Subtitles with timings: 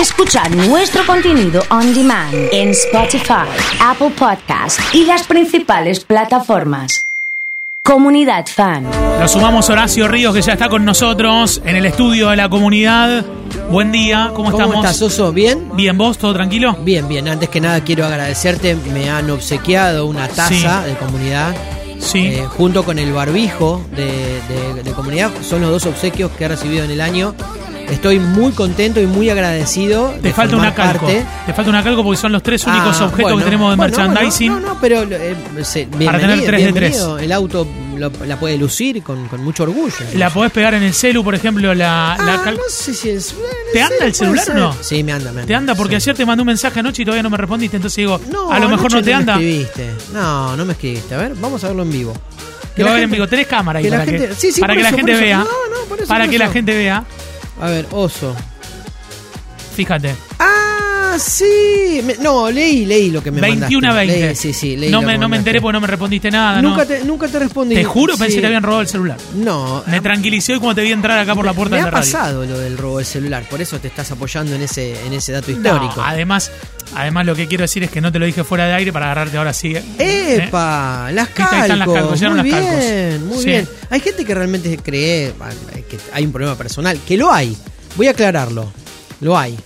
[0.00, 3.46] Escuchar nuestro contenido on demand en Spotify,
[3.80, 7.00] Apple Podcast y las principales plataformas.
[7.82, 8.84] Comunidad Fan.
[9.20, 13.24] Lo sumamos Horacio Ríos, que ya está con nosotros en el estudio de la comunidad.
[13.70, 14.84] Buen día, ¿cómo, ¿Cómo estamos?
[14.84, 15.32] estás, Oso?
[15.32, 15.70] ¿Bien?
[15.74, 16.18] Bien, ¿vos?
[16.18, 16.76] ¿Todo tranquilo?
[16.80, 17.28] Bien, bien.
[17.28, 18.74] Antes que nada quiero agradecerte.
[18.92, 20.90] Me han obsequiado una taza Sí.
[20.90, 21.54] de comunidad.
[21.98, 22.18] Sí.
[22.26, 24.04] eh, junto con el barbijo de,
[24.48, 25.30] de- de comunidad.
[25.42, 27.34] Son los dos obsequios que he recibido en el año.
[27.90, 30.10] Estoy muy contento y muy agradecido.
[30.16, 31.06] Te de falta una calco.
[31.06, 31.24] parte.
[31.46, 33.76] Te falta una calco porque son los tres únicos Ah, objetos bueno, que tenemos de
[33.76, 34.50] bueno, merchandising.
[34.52, 37.06] bueno, no, no, pero eh, se- Para tener tres de tres.
[37.20, 37.66] El auto
[37.96, 39.94] lo- la puede lucir con, con mucho orgullo.
[40.14, 43.34] La podés pegar en el celu, por ejemplo, la, la Ah, no sé si es.
[43.72, 44.76] ¿Te no anda el celular o no?
[44.80, 45.46] Sí, me anda, me anda.
[45.46, 46.10] Te anda porque sí.
[46.10, 48.58] ayer te mandé un mensaje anoche y todavía no me respondiste, entonces digo, No, a
[48.58, 49.34] lo mejor no te me anda.
[49.34, 49.90] escribiste.
[50.12, 51.14] No, no me escribiste.
[51.14, 52.12] A ver, vamos a verlo en vivo.
[52.74, 53.26] Que Lo va a ver en vivo.
[53.26, 54.18] Tenés cámara ahí para, que,
[54.82, 55.38] la gente vea.
[55.38, 57.04] No, no, para que la gente vea.
[57.60, 58.34] A ver, oso.
[59.74, 60.14] Fíjate.
[60.38, 60.55] Ah,
[61.18, 62.00] sí.
[62.04, 64.06] Me- no, leí, leí lo que me 21 a mandaste.
[64.12, 64.26] 20.
[64.26, 65.38] Leí, sí, sí, leí no, lo me, que no me mandaste.
[65.38, 66.62] enteré porque no me respondiste nada.
[66.62, 66.86] Nunca, ¿no?
[66.86, 67.74] te, nunca te respondí.
[67.74, 68.34] Te juro, pensé Sí.
[68.36, 69.16] que te habían robado el celular.
[69.34, 71.84] No, Me tranquilicé hoy cuando te vi entrar acá por la puerta me de ha
[71.86, 72.12] la radio.
[72.12, 73.44] pasado lo del robo del celular.
[73.48, 76.02] Por eso te estás apoyando en ese, en ese dato No, histórico.
[76.02, 76.50] además,
[76.94, 79.06] además lo que quiero decir es que no te lo dije fuera de aire para
[79.06, 79.74] agarrarte ahora sí.
[79.98, 80.42] ¿eh?
[80.46, 81.10] ¡Epa!
[81.12, 81.94] Las Viste, ahí están las calcos.
[81.94, 82.80] calcos, llegaron muy las calcos.
[82.80, 83.44] bien, muy Sí.
[83.46, 83.68] bien.
[83.90, 85.50] Hay gente que realmente cree ah,
[85.88, 87.56] que hay un problema personal, que lo hay.
[87.96, 88.70] Voy a aclararlo.
[89.20, 89.56] Lo hay.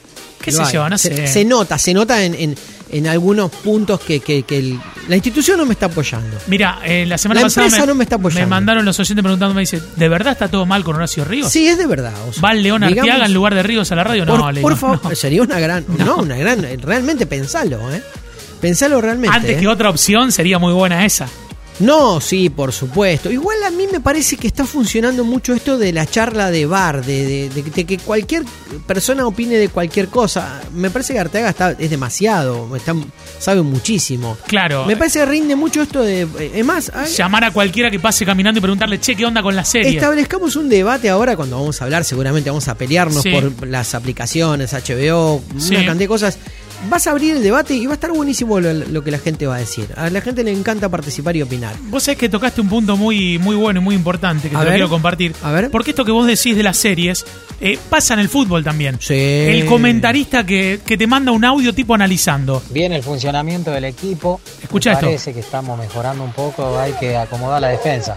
[0.41, 0.73] ¿Qué sé hay.
[0.73, 0.89] yo?
[0.89, 1.27] No se, sé.
[1.27, 2.57] se nota, se nota en, en-
[2.93, 6.37] en algunos puntos que, que- que el- la institución no me está apoyando.
[6.49, 8.41] Mira, eh, la semana La pasada empresa no me está apoyando.
[8.47, 11.51] me mandaron los oyentes preguntándome, dice, ¿de verdad está todo mal con Horacio Ríos?
[11.53, 12.13] Sí, es de verdad.
[12.29, 14.25] o sea, ¿Va el León digamos- Arteaga en lugar de Ríos a la radio?
[14.27, 15.15] No, por, le por digo, favor, no.
[15.15, 15.85] sería una gran.
[15.99, 16.05] No.
[16.05, 16.17] No.
[16.19, 16.67] una gran.
[16.83, 18.03] Realmente pensalo, ¿eh?
[18.61, 19.37] Pensalo realmente.
[19.37, 19.61] Antes ¿eh?
[19.61, 21.29] que otra opción sería muy buena esa.
[21.81, 23.31] No, sí, por supuesto.
[23.31, 27.05] Igual a mí me parece que está funcionando mucho esto de la charla de bar,
[27.05, 28.43] de, de- de- de que cualquier
[28.87, 30.61] persona opine de cualquier cosa.
[30.75, 32.95] Me parece que Arteaga está, es demasiado, está,
[33.39, 34.37] sabe muchísimo.
[34.47, 34.85] Claro.
[34.87, 36.27] Me parece que rinde mucho esto de...
[36.55, 39.57] Es más, hay- Llamar a cualquiera que pase caminando y preguntarle, che, ¿qué onda con
[39.57, 39.91] la serie?
[39.93, 43.31] establezcamos un debate ahora cuando vamos a hablar, seguramente vamos a pelearnos Sí.
[43.31, 45.75] por las aplicaciones, HBO, Sí.
[45.75, 46.39] una cantidad de cosas.
[46.89, 49.47] Vas a abrir el debate y va a estar buenísimo lo, lo que la gente
[49.47, 49.89] va a decir.
[49.97, 51.75] A la gente le encanta participar y opinar.
[51.85, 54.65] Vos sabés que tocaste un punto muy, muy bueno y muy importante que A te
[54.65, 55.35] lo quiero compartir.
[55.43, 55.71] A ver.
[55.71, 57.25] Porque esto que vos decís de las series
[57.61, 58.97] eh, pasa en el fútbol también.
[59.01, 59.15] Sí.
[59.15, 62.63] El comentarista que, que te manda un audio tipo analizando.
[62.71, 64.41] Bien el funcionamiento del equipo.
[64.63, 65.07] Escucha Me esto.
[65.07, 68.17] Parece que estamos mejorando un poco, hay que acomodar la defensa.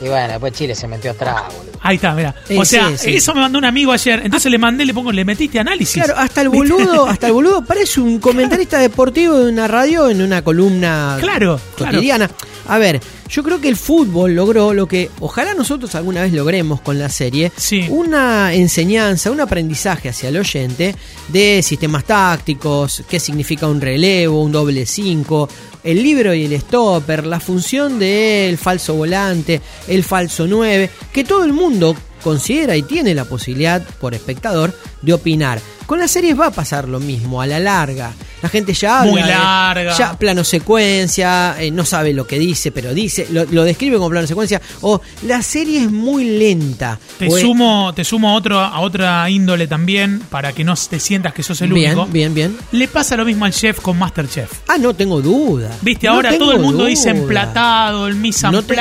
[0.00, 1.72] Y bueno, después Chile se metió atrás, boludo.
[1.80, 2.34] Ahí está, mira.
[2.56, 3.16] O sea, sí, sí.
[3.16, 4.20] eso me mandó un amigo ayer.
[4.24, 6.02] Entonces le mandé, le pongo, le metiste análisis.
[6.02, 10.22] Claro, hasta el boludo, hasta el boludo parece un comentarista deportivo de una radio en
[10.22, 11.92] una columna Claro, claro.
[11.94, 12.30] cotidiana.
[12.68, 13.00] A ver,
[13.30, 17.08] yo creo que el fútbol logró lo que ojalá nosotros alguna vez logremos con la
[17.08, 17.86] serie, Sí.
[17.88, 20.94] una enseñanza, un aprendizaje hacia el oyente
[21.28, 25.48] de sistemas tácticos, qué significa un relevo, un doble 5,
[25.88, 31.44] el libro y el stopper, la función del falso volante, el falso 9, que todo
[31.44, 35.62] el mundo considera y tiene la posibilidad por espectador de opinar.
[35.86, 38.12] Con las series va a pasar lo mismo, a la larga.
[38.42, 39.10] La gente ya habla.
[39.12, 39.96] Muy de- larga.
[39.98, 44.10] ya plano secuencia, eh, no sabe lo que dice, pero dice, lo, lo describe como
[44.10, 44.60] plano secuencia.
[44.82, 46.98] O la serie es muy lenta.
[47.18, 50.74] Te o es- sumo, te sumo a, otro, a otra índole también para que no
[50.76, 52.06] te sientas que sos el bien, único.
[52.12, 52.56] bien, bien.
[52.72, 54.50] Le pasa lo mismo al chef con Masterchef.
[54.68, 55.70] Ah, no tengo duda.
[55.82, 56.88] Viste, No ahora todo el mundo duda.
[56.88, 58.74] dice emplatado, el mise en No te-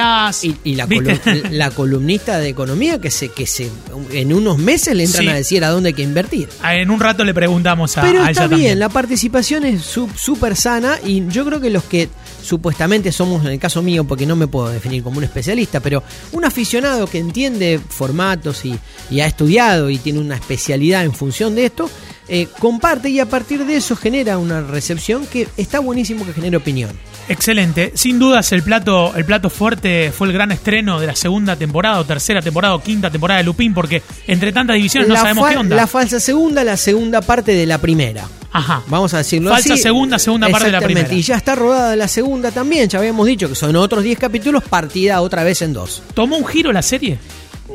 [0.44, 3.70] y, y la, colu- la columnista de economía que se que se
[4.12, 5.30] en unos meses le entran Sí.
[5.30, 6.48] a decir a dónde hay que invertir.
[6.64, 8.80] en un rato le preguntamos a, Pero a está ella bien, también.
[8.80, 12.10] la participación es súper sana y yo creo que los que
[12.42, 16.04] supuestamente somos, en el caso mío, porque no me puedo definir como un especialista, pero
[16.34, 18.78] un aficionado que entiende formatos y,
[19.10, 21.90] y ha estudiado y tiene una especialidad en función de esto,
[22.28, 26.58] eh, comparte y a partir de eso genera una recepción que está buenísimo que genere
[26.58, 26.92] opinión.
[27.30, 27.94] Excelente.
[27.96, 32.00] Sin dudas el plato, el plato fuerte fue el gran estreno de la segunda temporada,
[32.00, 35.58] o tercera temporada, o quinta temporada de Lupín, porque entre tantas divisiones no sabemos qué
[35.58, 35.76] onda.
[35.76, 38.28] La falsa segunda, la segunda parte de la primera.
[38.52, 38.82] Ajá.
[38.88, 39.84] Vamos a decirlo Falsa así.
[39.84, 41.14] segunda, segunda parte de la primera.
[41.14, 42.90] Y ya está rodada la segunda también.
[42.90, 46.02] Ya habíamos dicho que son otros 10 capítulos partida otra vez en dos.
[46.14, 47.20] ¿Tomó un giro la serie?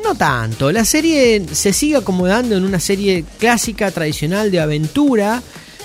[0.03, 0.71] No tanto.
[0.71, 5.41] La serie se sigue acomodando en una serie clásica, tradicional de aventura,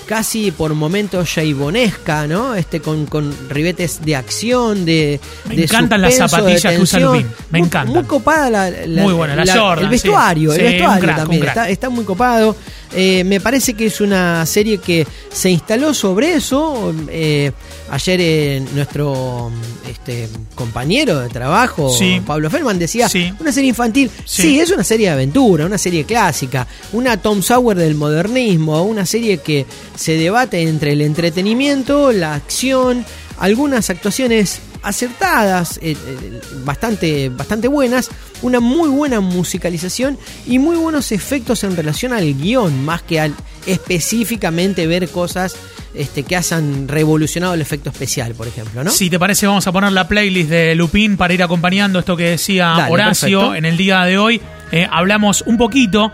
[0.09, 2.55] casi por momentos jaibonesca, ¿no?
[2.55, 6.99] Este con, con ribetes de acción, de Me de encantan las zapatillas de que usa.
[6.99, 7.93] Lupin, me Muy- encantan.
[7.93, 10.59] Muy copada la, la- Muy buena, la Jordan, el vestuario, sí.
[10.61, 12.55] el vestuario crack, también está, está muy copado.
[12.91, 16.91] Eh, me parece que es una serie que se instaló sobre eso.
[17.07, 17.51] Eh,
[17.91, 19.51] ayer eh, nuestro
[19.87, 22.19] este, compañero de trabajo, Sí.
[22.25, 23.31] Pablo Feldman, decía, Sí.
[23.39, 24.09] una serie infantil.
[24.25, 24.41] Sí.
[24.41, 29.05] sí, es una serie de aventura, una serie clásica, una Tom Sawyer del modernismo, una
[29.05, 29.67] serie que
[29.99, 33.03] se debate entre el entretenimiento, la acción,
[33.37, 38.09] algunas actuaciones acertadas, eh, eh, bastante, bastante buenas,
[38.41, 40.17] una muy buena musicalización
[40.47, 43.33] y muy buenos efectos en relación al guion, más que al
[43.65, 45.57] específicamente ver cosas
[45.93, 48.91] este, que hayan revolucionado el efecto especial, por ejemplo, ¿no?
[48.91, 52.29] Si te parece, vamos a poner la playlist de Lupin para ir acompañando esto que
[52.29, 53.55] decía Dale, Horacio perfecto.
[53.55, 54.41] en el día de hoy.
[54.71, 56.09] Eh, hablamos un poquito.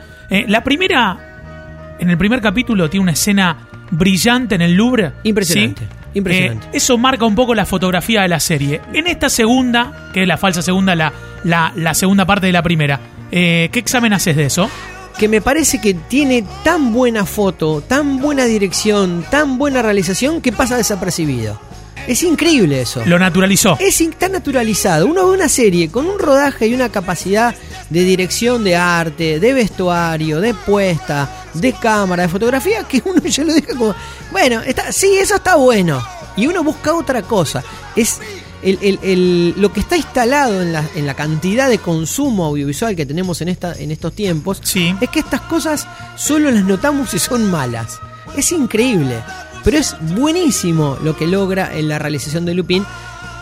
[0.48, 5.14] La primera, en el primer capítulo, tiene una escena brillante en el Louvre.
[5.24, 6.18] Impresionante, ¿sí?
[6.20, 6.68] impresionante.
[6.68, 8.82] Eh, eso marca un poco la fotografía de la serie.
[8.94, 12.64] En esta segunda, que es la falsa segunda, la, la, la segunda parte de la
[12.64, 13.00] primera,
[13.32, 14.70] eh, ¿qué examen haces de eso?
[15.18, 20.52] que me parece que tiene tan buena foto, tan buena dirección, tan buena realización que
[20.52, 21.60] pasa desapercibido.
[22.08, 23.04] Es increíble eso.
[23.06, 23.78] Lo naturalizó.
[23.80, 25.08] Es tan naturalizado.
[25.08, 27.56] Uno ve una serie con un rodaje y una capacidad
[27.90, 33.44] de dirección de arte, de vestuario, de puesta, de cámara, de fotografía, que uno ya
[33.44, 33.96] lo deja como.
[34.32, 36.04] Bueno, está, sí, eso está bueno.
[36.38, 37.64] Y uno busca otra cosa.
[37.96, 38.20] Es
[38.62, 42.96] el- el- el- lo que está instalado en la, en la cantidad de consumo audiovisual
[42.96, 44.60] que tenemos en, esta, en estos tiempos.
[44.64, 44.96] Sí.
[45.02, 45.88] Es que estas cosas
[46.18, 48.00] solo las notamos si son malas.
[48.36, 49.16] Es increíble.
[49.66, 52.86] Pero es buenísimo lo que logra en la realización de Lupin.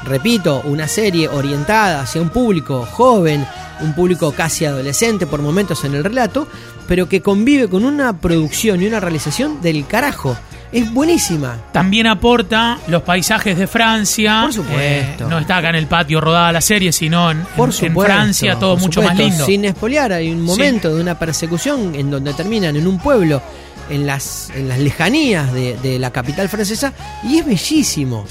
[0.06, 3.46] Repito, una serie orientada hacia un público joven,
[3.82, 6.48] un público casi adolescente por momentos en el relato,
[6.88, 10.36] pero que convive con una producción y una realización del carajo.
[10.74, 11.58] Es buenísima.
[11.72, 14.42] También aporta los paisajes de Francia.
[14.44, 15.24] Por supuesto.
[15.26, 17.90] Eh, no está acá en el patio rodada la serie, sino en, Por en- en
[17.90, 19.46] supuesto, Francia, todo mucho más lindo.
[19.46, 20.44] Sin espolear, hay un Sí.
[20.46, 23.42] momento de una persecución en donde terminan en un pueblo,
[23.90, 26.94] en las, en las lejanías de, de la capital francesa,
[27.24, 28.26] y es bellísimo.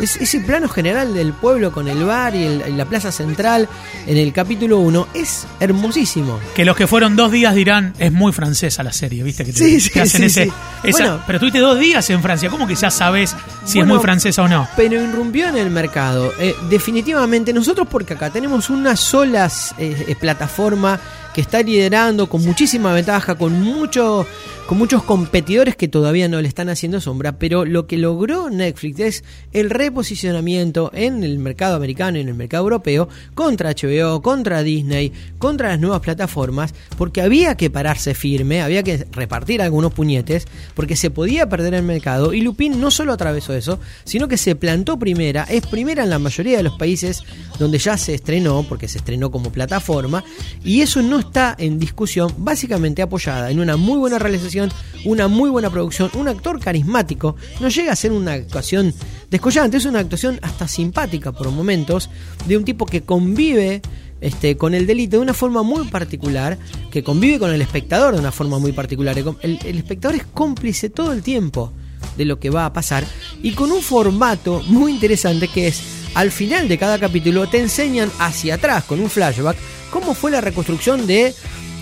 [0.00, 3.68] Es, ese plano general del pueblo con el bar y, el- y la plaza central
[4.06, 6.38] en el capítulo 1 es hermosísimo.
[6.54, 9.44] Que los que fueron dos días dirán, es muy francesa la serie, ¿viste?
[9.44, 10.52] Que te, Sí, sí, hacen sí, ese.
[10.84, 11.22] esa- Bueno.
[11.26, 13.36] pero tuviste dos días en Francia, ¿cómo que ya sabes
[13.66, 14.66] si es muy francesa o no?
[14.74, 16.32] Pero irrumpió en el mercado.
[16.38, 20.98] Eh, definitivamente, nosotros porque acá tenemos una sola eh, plataforma
[21.34, 24.26] que está liderando con muchísima ventaja, con mucho,
[24.66, 29.00] con muchos competidores que todavía no le están haciendo sombra, pero lo que logró Netflix
[29.00, 34.62] es el reposicionamiento en el mercado americano y en el mercado europeo contra HBO, contra
[34.62, 40.46] Disney, contra las nuevas plataformas, porque había que pararse firme, había que repartir algunos puñetes,
[40.74, 44.56] porque se podía perder el mercado y Lupin no solo atravesó eso, sino que se
[44.56, 47.22] plantó primera, es primera en la mayoría de los países
[47.58, 50.24] donde ya se estrenó, porque se estrenó como plataforma,
[50.64, 54.70] y eso no está en discusión, básicamente apoyada en una muy buena realización,
[55.04, 58.92] una muy buena producción, un actor carismático, no llega a ser una actuación
[59.30, 62.10] descollante, es una actuación hasta simpática por momentos,
[62.46, 63.82] de un tipo que convive
[64.20, 66.58] este, con el delito de una forma muy particular,
[66.90, 69.16] que convive con el espectador de una forma muy particular.
[69.18, 71.72] El, el espectador es cómplice todo el tiempo
[72.16, 73.04] de lo que va a pasar
[73.42, 75.82] y con un formato muy interesante que es
[76.14, 79.56] al final de cada capítulo te enseñan hacia atrás con un flashback
[79.90, 81.34] cómo fue la reconstrucción de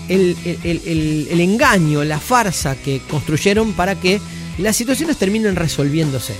[0.07, 4.19] el, el- engaño, la farsa que construyeron para que
[4.57, 6.33] las situaciones terminen resolviéndose.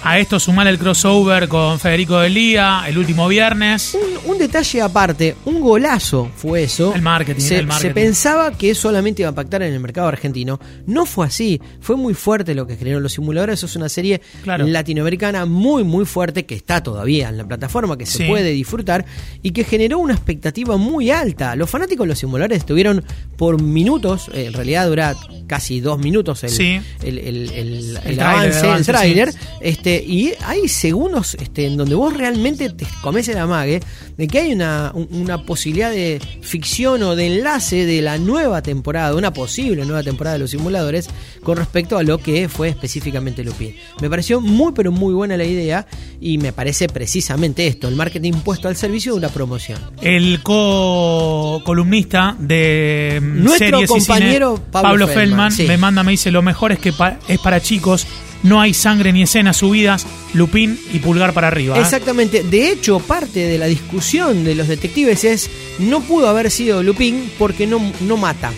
[0.00, 3.94] A esto sumar el crossover con Federico Delía el último viernes.
[4.24, 6.94] Un, un detalle aparte, un golazo fue eso.
[6.94, 7.88] El marketing, Se, el marketing.
[7.88, 10.60] se pensaba que solamente iba a impactar en el mercado argentino.
[10.86, 11.60] No fue así.
[11.80, 13.54] Fue muy fuerte lo que generaron los simuladores.
[13.58, 14.66] Eso es una serie Claro.
[14.66, 18.24] latinoamericana muy, muy fuerte que está todavía en la plataforma, que se Sí.
[18.28, 19.04] puede disfrutar
[19.42, 21.54] y que generó una expectativa muy alta.
[21.56, 23.04] Los fanáticos de los simuladores estuvieron
[23.36, 25.14] por minutos, eh, en realidad dura
[25.48, 26.80] casi dos minutos el, Sí.
[27.02, 29.32] el, el- el- El el avance, el el avance, tráiler.
[29.32, 29.38] sí.
[29.60, 33.80] Este, y hay segundos este, en donde vos realmente te comes el amague
[34.16, 38.62] de que hay una, un- una posibilidad de ficción o de enlace de la nueva
[38.62, 41.08] temporada, una posible nueva temporada de los simuladores
[41.42, 43.74] con respecto a lo que fue específicamente Lupin.
[44.00, 45.86] Me pareció muy pero muy buena la idea
[46.20, 49.78] y me parece precisamente esto, el marketing puesto al servicio de una promoción.
[50.02, 55.64] El co-columnista de mm, Nuestro series y cine, compañero Pablo Feldman, Feldman, sí.
[55.64, 58.06] me manda, me dice, lo mejor es que pa- es para chicos,
[58.42, 61.76] no hay sangre ni escenas subidas, Lupín y pulgar para arriba.
[61.76, 61.80] ¿eh?
[61.80, 62.42] Exactamente.
[62.42, 67.30] De hecho, parte de la discusión de los detectives es no pudo haber sido Lupin
[67.38, 68.52] porque no, no mata.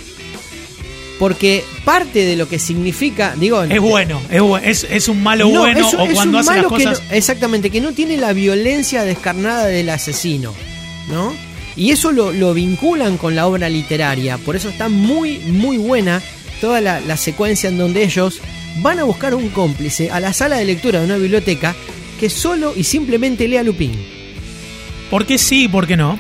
[1.19, 4.23] Porque parte de lo que significa, digo, Es bueno,
[4.63, 6.85] es, es, es un malo no, bueno es o cuando un hace las malo que
[6.85, 7.03] cosas.
[7.11, 10.55] no- exactamente, que no tiene la violencia descarnada del asesino,
[11.11, 11.35] ¿no?
[11.77, 16.23] Y eso lo, lo vinculan con la obra literaria, por eso está muy, muy buena
[16.63, 18.41] toda la, la secuencia en donde ellos
[18.79, 21.75] van a buscar un cómplice a la sala de lectura de una biblioteca
[22.19, 23.93] que solo y simplemente lea Lupin.
[25.11, 26.19] ¿Por qué sí y por qué no?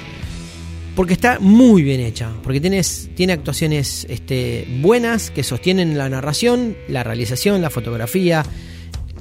[0.96, 6.76] Porque está muy bien hecha, porque tienes, tiene actuaciones este, buenas que sostienen la narración,
[6.88, 8.44] la realización, la fotografía,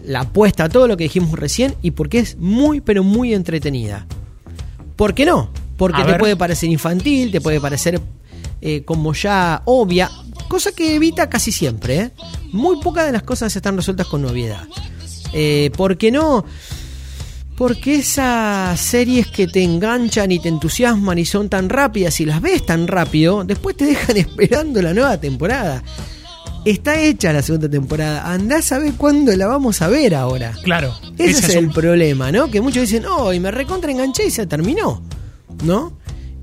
[0.04, 4.08] la apuesta, todo lo que dijimos recién, y porque es muy, pero muy entretenida.
[4.96, 5.52] ¿Por qué no?
[5.78, 6.20] Porque A te ver.
[6.20, 8.02] puede parecer infantil, te puede parecer
[8.62, 10.10] eh, como ya obvia,
[10.50, 11.96] cosa que evita casi siempre.
[12.00, 12.12] ¿eh?
[12.52, 14.68] Muy pocas de las cosas están resueltas con novedad.
[15.32, 16.44] Eh, ¿Por qué no?
[17.56, 22.42] Porque esas series que te enganchan y te entusiasman y son tan rápidas y las
[22.42, 25.84] ves tan rápido, después te dejan esperando la nueva temporada.
[26.66, 28.32] Está hecha la segunda temporada.
[28.32, 30.54] Andá a saber cuándo la vamos a ver ahora.
[30.64, 30.94] Claro.
[31.18, 32.50] Ese ese es el un- problema, ¿no?
[32.50, 35.02] Que muchos dicen, oh, y me recontra enganché y se terminó,
[35.64, 35.94] ¿no?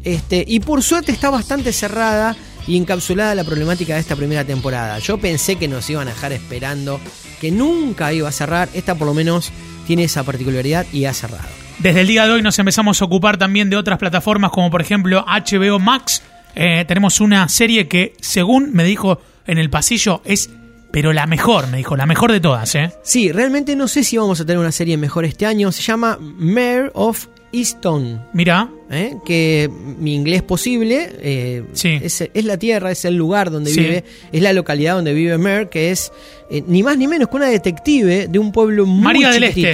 [0.05, 4.99] Este, y por suerte está bastante cerrada y encapsulada la problemática de esta primera temporada.
[4.99, 7.01] Yo pensé que nos iban a dejar esperando,
[7.41, 8.69] que nunca iba a cerrar.
[8.75, 9.53] Esta por lo menos
[9.87, 11.49] tiene esa particularidad y ha cerrado.
[11.79, 14.81] Desde el día de hoy nos empezamos a ocupar también de otras plataformas como por
[14.81, 16.23] ejemplo HBO Max.
[16.55, 20.51] Eh, tenemos una serie que según me dijo en el pasillo es
[20.91, 22.91] pero la mejor, me dijo, la mejor de todas, ¿eh?
[23.03, 25.71] Sí, realmente no sé si vamos a tener una serie mejor este año.
[25.71, 27.27] Se llama Mayor of
[27.59, 28.23] Easton.
[28.33, 29.17] Mira, ¿eh?
[29.25, 31.99] que mi inglés posible eh, Sí.
[32.03, 33.81] es, es la tierra, es el lugar donde Sí.
[33.81, 36.13] vive, es la localidad donde vive Mer, que es
[36.51, 39.73] eh, ni más ni menos que una detective de un pueblo muy María del Este.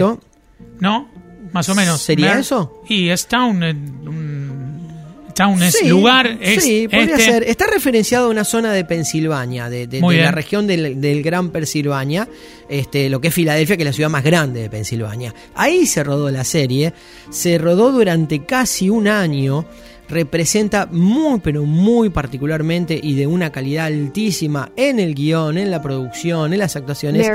[0.80, 1.08] ¿no?
[1.52, 2.00] Más o menos.
[2.00, 2.82] ¿Sería Mer- eso?
[2.88, 4.02] Y es town, un-
[5.32, 7.24] town es Sí, lugar, es sí, podría este.
[7.24, 7.42] ser.
[7.44, 11.22] Está referenciado a una zona de Pensilvania, de, de- Muy de la región del, del
[11.22, 12.28] Gran Pensilvania,
[12.68, 15.34] este, lo que es Filadelfia, que es la ciudad más grande de Pensilvania.
[15.54, 16.92] Ahí se rodó la serie,
[17.30, 19.66] se rodó durante casi un año,
[20.08, 25.80] representa muy, pero muy particularmente y de una calidad altísima en el guion, en la
[25.80, 27.26] producción, en las actuaciones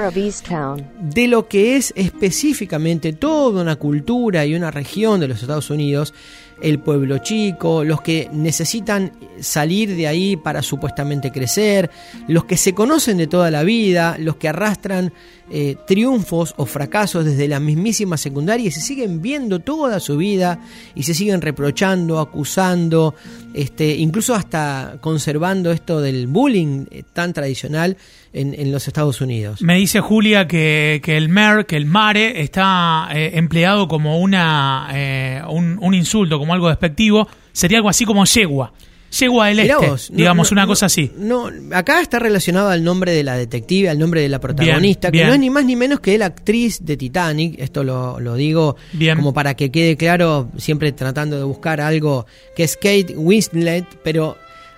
[1.00, 6.14] de lo que es específicamente toda una cultura y una región de los Estados Unidos,
[6.62, 11.90] el pueblo chico, los que necesitan salir de ahí para supuestamente crecer,
[12.28, 15.14] los que se conocen de toda la vida, los que arrastran
[15.50, 20.60] eh, triunfos o fracasos desde la mismísima secundaria y se siguen viendo toda su vida
[20.94, 23.16] y se siguen reprochando, acusando,
[23.54, 27.96] este, incluso hasta conservando esto del bullying eh, tan tradicional
[28.38, 29.62] en, en los Estados Unidos.
[29.62, 34.90] Me dice Julia que, que el mer, que el mare, está eh, empleado como una
[34.94, 37.28] eh, un, un insulto, como algo despectivo.
[37.52, 38.74] Sería algo así como yegua.
[39.10, 41.12] Yegua del Mirá este, vos, no, digamos, no, una no, cosa así.
[41.18, 45.12] No, acá está relacionado al nombre de la detective, al nombre de la protagonista, Bien,
[45.12, 45.28] que bien.
[45.30, 47.56] no es ni más ni menos que la actriz de Titanic.
[47.58, 49.16] Esto lo, lo digo Bien.
[49.16, 52.26] como para que quede claro, siempre tratando de buscar algo
[52.56, 54.38] que es Kate Winslet, pero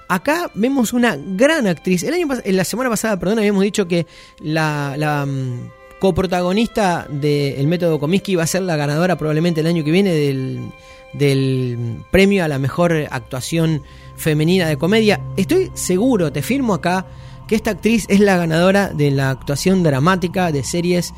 [0.09, 2.03] acá vemos una gran actriz.
[2.03, 4.05] El año en la semana pasada, perdón, habíamos dicho que
[4.41, 9.67] la, la, mm, coprotagonista de El método Comiskey va a ser la ganadora probablemente el
[9.67, 10.71] año que viene del,
[11.13, 13.83] del premio a la mejor actuación
[14.15, 15.21] femenina de comedia.
[15.37, 17.05] Estoy seguro, te firmo acá,
[17.47, 21.13] que esta actriz es la ganadora de la actuación dramática de series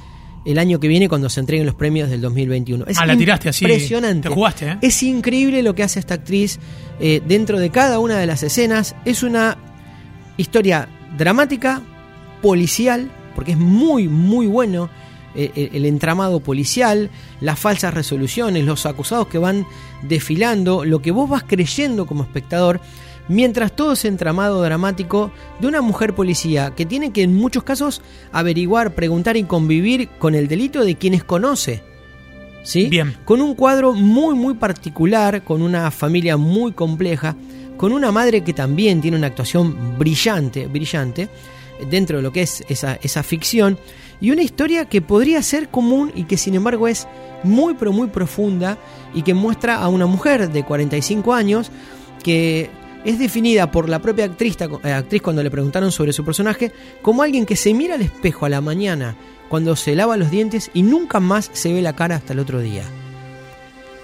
[0.46, 2.86] el año que viene cuando se entreguen los premios del 2021.
[2.88, 4.28] Es Ah, la tiraste así, Impresionante.
[4.30, 4.78] te jugaste, ¿eh?
[4.82, 6.60] Es increíble lo que hace esta actriz
[7.00, 8.96] eh, dentro de cada una de las escenas.
[9.06, 9.58] Es una
[10.38, 11.82] historia dramática,
[12.42, 14.90] policial, porque es muy, muy bueno
[15.36, 19.66] eh, el, el entramado policial, las falsas resoluciones, los acusados que van
[20.02, 22.82] desfilando, lo que vos vas creyendo como espectador,
[23.28, 28.02] mientras todo ese entramado dramático de una mujer policía que tiene que en muchos casos
[28.32, 31.84] averiguar, preguntar y convivir con el delito de quienes conoce.
[32.64, 32.88] ¿Sí?
[32.88, 33.16] Bien.
[33.26, 37.36] Con un cuadro muy, muy particular, con una familia muy compleja,
[37.78, 41.28] con una madre que también tiene una actuación brillante, brillante,
[41.90, 43.80] dentro de lo que es esa, esa ficción,
[44.22, 47.08] y una historia que podría ser común y que sin embargo es
[47.44, 48.78] muy, pero muy profunda
[49.16, 51.72] y que muestra a una mujer de 45 años
[52.24, 52.70] que
[53.06, 57.24] es definida por la propia actriz, eh, actriz cuando le preguntaron sobre su personaje como
[57.24, 59.16] alguien que se mira al espejo a la mañana
[59.50, 62.60] cuando se lava los dientes y nunca más se ve la cara hasta el otro
[62.60, 62.84] día.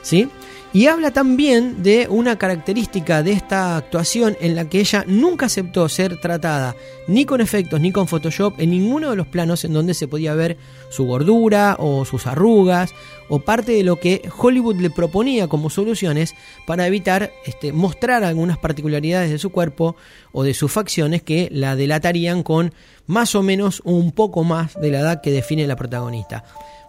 [0.02, 0.30] ¿Sí?
[0.74, 5.88] Y habla también de una característica de esta actuación en la que ella nunca aceptó
[5.88, 6.76] ser tratada
[7.08, 10.36] ni con efectos ni con Photoshop en ninguno de los planos en donde se podía
[10.36, 10.58] ver
[10.90, 12.94] su gordura o sus arrugas
[13.30, 18.58] o parte de lo que Hollywood le proponía como soluciones para evitar este, mostrar algunas
[18.58, 19.96] particularidades de su cuerpo
[20.34, 22.74] o de sus facciones que la delatarían con
[23.06, 26.44] más o menos un poco más de la edad que define la protagonista.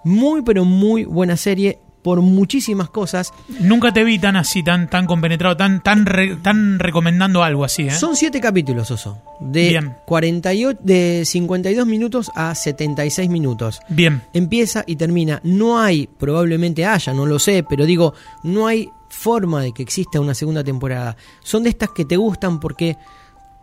[0.05, 3.33] Muy pero muy buena serie por muchísimas cosas.
[3.61, 7.89] Nunca te vi tan así, tan, tan compenetrado, tan, tan, re- tan recomendando algo así,
[7.89, 7.91] ¿eh?
[7.91, 9.19] Son siete capítulos, Oso.
[9.41, 9.95] De, Bien.
[10.07, 13.81] 48, de 52 minutos a 76 minutos.
[13.89, 14.23] Bien.
[14.33, 15.41] Empieza y termina.
[15.45, 20.21] No hay, probablemente haya, no lo sé, pero digo, no hay forma de que exista
[20.21, 21.17] una segunda temporada.
[21.43, 22.97] Son de estas que te gustan porque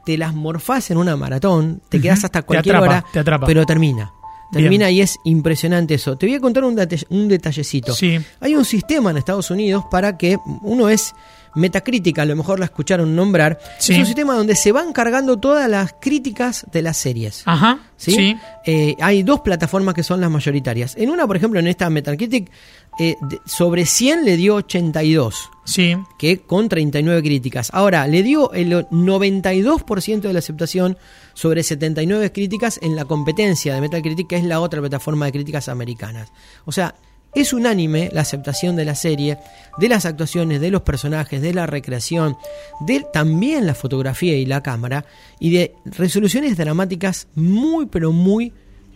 [0.06, 2.04] te las morfás en una maratón, te Ujú.
[2.04, 3.46] quedas hasta Te cualquier atrapa, hora, te atrapa.
[3.48, 4.12] pero termina.
[4.52, 4.64] Bien.
[4.66, 6.18] Termina y es impresionante eso.
[6.18, 7.94] Te voy a contar un, date- un detallecito.
[7.94, 8.20] Sí.
[8.40, 11.14] Hay un sistema en Estados Unidos para que uno es
[11.56, 13.60] Metacrítica, a lo mejor la escucharon nombrar.
[13.80, 13.94] Sí.
[13.94, 17.44] Es un sistema donde se van cargando todas las críticas de las series.
[17.46, 17.80] Ajá.
[17.98, 18.12] ¿sí?
[18.12, 18.38] Sí.
[18.66, 20.96] Eh, hay dos plataformas que son las mayoritarias.
[20.98, 22.52] En una, por ejemplo, en esta Metacritic,
[23.00, 25.96] eh, de- sobre 100 le dio 82, Sí.
[26.18, 27.70] que con 39 críticas.
[27.74, 30.98] Ahora, le dio el 92% de la aceptación
[31.34, 35.70] sobre 79 críticas en la competencia de Metacritic, que es la otra plataforma de críticas
[35.70, 36.32] americanas.
[36.66, 36.96] O sea,
[37.36, 39.38] es unánime la aceptación de la serie,
[39.78, 42.38] de las actuaciones, de los personajes, de la recreación,
[42.82, 45.06] de también la fotografía y la cámara,
[45.40, 48.54] y de resoluciones dramáticas muy, pero muy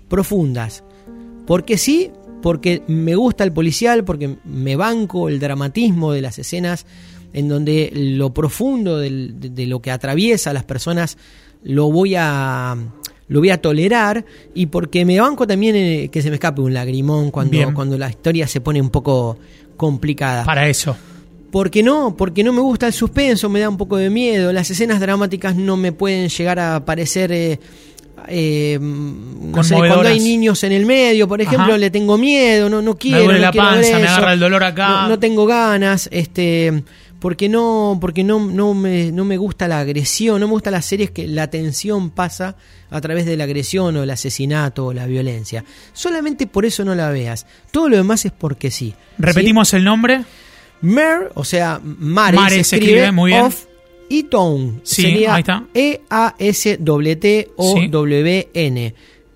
[0.08, 0.84] profundas.
[1.46, 6.86] Porque sí, porque me gusta el policial, porque me banco el dramatismo de las escenas
[7.34, 11.17] en donde lo profundo de, de lo que atraviesa a las personas
[11.63, 12.75] lo voy a
[13.29, 16.74] lo voy a tolerar y porque me banco también eh, que se me escape un
[16.74, 17.74] lagrimón cuando, Bien.
[17.74, 19.38] cuando la historia se pone un poco
[19.77, 20.43] complicada.
[20.43, 20.95] Para eso.
[21.51, 22.15] ¿Por qué no?
[22.15, 24.51] Porque no me gusta el suspenso, me da un poco de miedo.
[24.51, 27.31] Las escenas dramáticas no me pueden llegar a parecer.
[27.31, 27.59] eh,
[28.27, 31.77] eh, no sé, cuando hay niños en el medio, por ejemplo, Ajá.
[31.77, 33.24] le tengo miedo, no, no quiero.
[33.24, 35.03] duele no la panza, me agarra el dolor acá.
[35.03, 36.83] No, no tengo ganas, este.
[37.19, 40.85] Porque no, porque no, no, me, no me gusta la agresión, no me gusta las
[40.85, 42.55] series que la tensión pasa
[42.89, 45.63] a través de la agresión o el asesinato o la violencia.
[45.93, 47.45] Solamente por eso no la veas.
[47.71, 48.79] Todo lo demás es porque sí.
[48.79, 48.95] ¿sí?
[49.17, 50.23] Repetimos el nombre.
[50.81, 53.43] Mer, o sea, Mare, Mare se se escribe, escribe, muy bien.
[53.43, 53.65] Off
[54.07, 54.79] y Tone.
[54.83, 55.65] Sí, Sería ahí está.
[55.73, 56.85] E-A-S-T-T-O-W-N.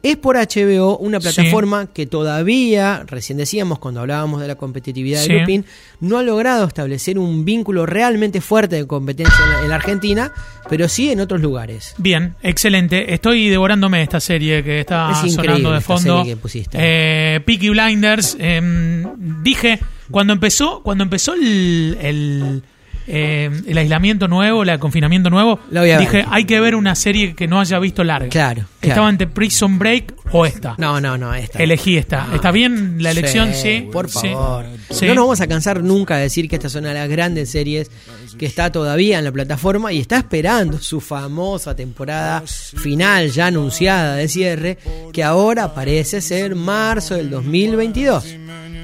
[0.03, 5.31] Es por HBO una plataforma que todavía, recién decíamos cuando hablábamos de la competitividad Sí.
[5.31, 5.65] de Lupin,
[6.01, 10.33] no ha logrado establecer un vínculo realmente fuerte de competencia en la, en la Argentina,
[10.69, 11.95] pero sí en otros lugares.
[11.97, 13.13] Bien, excelente.
[13.13, 16.17] Estoy devorándome esta serie que está Es sonando de esta fondo.
[16.19, 16.77] serie que pusiste.
[16.81, 18.35] Eh, Peaky Blinders.
[18.39, 19.05] eh,
[19.41, 19.79] dije,
[20.11, 22.63] cuando empezó, cuando empezó el, el,
[23.07, 27.59] eh, el aislamiento nuevo, el confinamiento nuevo, dije, hay que ver una serie que no
[27.59, 28.29] haya visto larga.
[28.29, 28.93] Claro, claro.
[28.93, 30.75] Estaba entre Prison Break o esta.
[30.77, 31.59] No, no, no, esta.
[31.59, 32.27] Elegí esta.
[32.27, 32.35] No.
[32.35, 33.53] ¿Está bien la elección?
[33.53, 33.87] Sí.
[33.91, 34.29] Por Sí.
[34.29, 34.65] favor.
[34.89, 35.05] Sí.
[35.05, 37.49] No nos vamos a cansar nunca de decir que esta es una de las grandes
[37.49, 37.89] series
[38.37, 44.15] que está todavía en la plataforma y está esperando su famosa temporada final ya anunciada
[44.15, 44.77] de cierre,
[45.11, 48.25] que ahora parece ser marzo del 2022.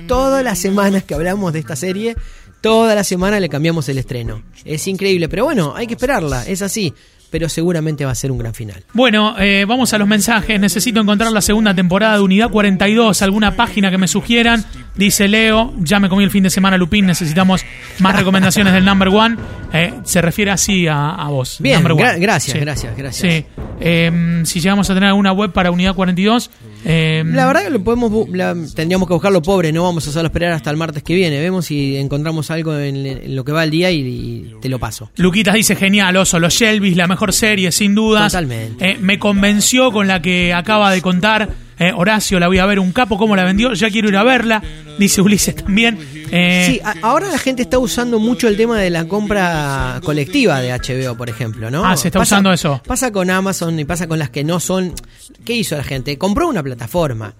[0.08, 2.15] Todas las semanas que hablamos de esta serie,
[2.62, 4.43] toda la semana le cambiamos el estreno.
[4.65, 6.93] Es increíble, pero bueno, hay que esperarla, es así.
[7.32, 8.84] Pero seguramente va a ser un gran final.
[8.94, 10.60] Bueno, eh, vamos a los mensajes.
[10.60, 13.22] Necesito encontrar la segunda temporada de Unidad 42.
[13.22, 14.65] ¿Alguna página que me sugieran?
[14.96, 17.63] Dice Leo, ya me comí el fin de semana Lupín, necesitamos
[18.00, 19.38] más recomendaciones del number one.
[19.74, 21.58] Eh, se refiere así a, a vos.
[21.60, 22.04] Bien, number one.
[22.04, 22.60] gra- gracias, Sí.
[22.60, 23.34] gracias, gracias.
[23.34, 23.46] Sí.
[23.80, 26.50] Eh, si llegamos a tener alguna web para Unidad 42.
[26.86, 30.28] eh, La verdad que lo podemos la- tendríamos que buscarlo pobre, no vamos a hacerlo
[30.28, 31.39] esperar hasta el martes que viene.
[31.39, 34.80] Vemos si encontramos algo en, en lo que va el día y, y te lo
[34.80, 35.12] paso.
[35.18, 38.32] Luquitas dice genial, oso, los Shelby's, la mejor serie, sin dudas.
[38.32, 38.91] Totalmente.
[38.91, 42.77] Eh, me convenció con la que acaba de contar eh, Horacio, la voy a ver
[42.79, 44.62] un capo, cómo la vendió, ya quiero ir a verla,
[44.97, 45.97] dice Ulises también.
[46.29, 50.60] Eh, Sí, a- ahora la gente está usando mucho el tema de la compra colectiva
[50.60, 51.86] de HBO, por ejemplo, ¿no?
[51.86, 52.82] Ah, se está usando eso.
[52.86, 54.93] Pasa con Amazon y pasa con las que no son.
[55.45, 56.17] ¿Qué hizo la gente?
[56.17, 57.34] Compró una plataforma.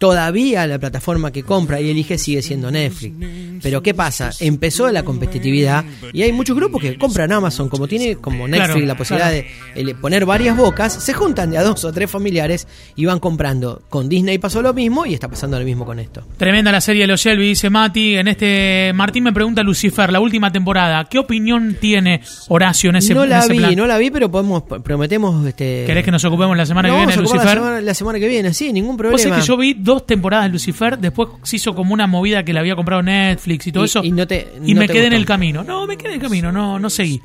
[0.00, 3.14] Todavía la plataforma que compra y elige sigue siendo Netflix.
[3.62, 4.30] Pero ¿qué pasa?
[4.40, 5.84] Empezó la competitividad
[6.14, 9.46] y hay muchos grupos que compran Amazon, como tiene como Netflix Claro, la posibilidad claro.
[9.74, 13.20] de eh, poner varias bocas, se juntan de a dos o tres familiares y van
[13.20, 13.82] comprando.
[13.90, 16.22] Con Disney pasó lo mismo y está pasando lo mismo con esto.
[16.38, 18.16] Tremenda la serie de los Shelby, dice Mati.
[18.16, 21.04] En este Martín me pregunta Lucifer, la última temporada.
[21.04, 23.76] ¿Qué opinión tiene Horacio en ese, no en la ese vi, plan?
[23.76, 27.06] no la vi, pero podemos prometemos este ¿Querés que nos ocupemos la semana No, que
[27.06, 27.44] viene, Lucifer?
[27.44, 29.20] La semana, la semana que viene, sí, ningún problema.
[29.20, 32.52] es que yo vi dos temporadas de Lucifer, después se hizo como una movida que
[32.52, 34.04] le había comprado Netflix y todo Y- eso.
[34.04, 35.62] y no te- y no me te quedé en el camino.
[35.64, 37.20] No, me quedé en el camino, no, no seguí.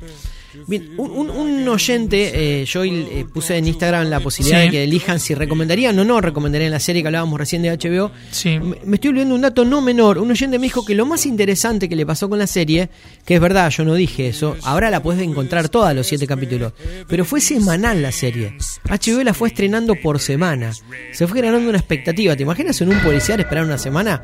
[0.66, 4.64] Bien, un, un- un oyente, eh, yo eh, puse en Instagram la posibilidad Sí.
[4.66, 8.10] de que elijan si recomendarían o no recomendarían la serie que hablábamos recién de HBO.
[8.30, 8.58] Sí.
[8.58, 10.18] Me, me estoy olvidando un dato no menor.
[10.18, 12.88] Un oyente me dijo que lo más interesante que le pasó con la serie,
[13.24, 16.72] que es verdad, yo no dije eso, ahora la puedes encontrar toda los siete capítulos,
[17.08, 18.56] pero fue semanal la serie.
[18.88, 20.72] HBO la fue estrenando por semana.
[21.12, 22.34] Se fue generando una expectativa.
[22.36, 24.22] ¿Te imaginas en un policial esperar una semana?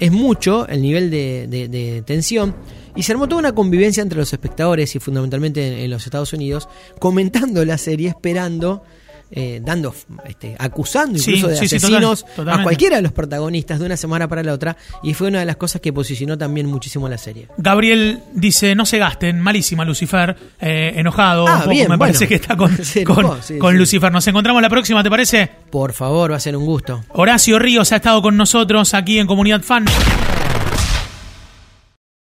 [0.00, 2.54] Es mucho el nivel de, de- de tensión.
[2.96, 6.32] Y se armó toda una convivencia entre los espectadores y fundamentalmente en, en los Estados
[6.32, 8.84] Unidos, comentando la serie, esperando,
[9.30, 9.92] eh, dando,
[10.26, 13.86] este, acusando Sí, incluso de sí, sí, asesinos total- a cualquiera de los protagonistas de
[13.86, 14.76] una semana para la otra.
[15.02, 17.48] Y fue una de las cosas que posicionó también muchísimo la serie.
[17.58, 21.98] Gabriel dice, no se gasten, malísima Lucifer, eh, enojado, Ah, un poco, bien, me bueno.
[21.98, 22.70] parece que está con,
[23.60, 23.76] con.
[23.76, 24.12] Lucifer.
[24.12, 25.50] Nos encontramos la próxima, ¿te parece?
[25.70, 27.02] Por favor, va a ser un gusto.
[27.08, 29.84] Horacio Ríos ha estado con nosotros aquí en Comunidad Fan.